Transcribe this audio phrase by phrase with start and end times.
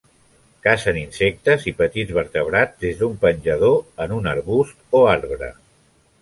[0.67, 3.77] Cacen insectes i petits vertebrats des d'un penjador
[4.07, 5.53] en un arbust o arbre.